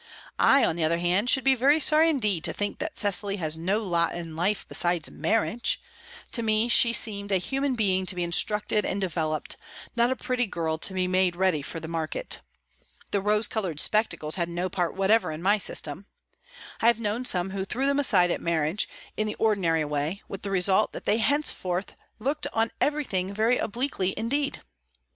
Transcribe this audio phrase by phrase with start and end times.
[0.39, 3.55] I, on the other hand, should be very sorry indeed to think that Cecily has
[3.55, 5.79] no lot in life besides marriage;
[6.31, 9.57] to me she seemed a human being to be instructed and developed,
[9.95, 12.39] not a pretty girl to be made ready for the market.
[13.11, 16.07] The rose coloured spectacles had no part whatever in my system.
[16.81, 20.41] I have known some who threw them aside at marriage, in the ordinary way, with
[20.41, 24.63] the result that they thenceforth looked on everything very obliquely indeed.